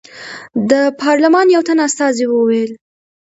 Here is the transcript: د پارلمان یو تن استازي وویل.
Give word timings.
د 0.69 0.71
پارلمان 1.01 1.45
یو 1.55 1.61
تن 1.67 1.77
استازي 1.87 2.25
وویل. 2.29 2.71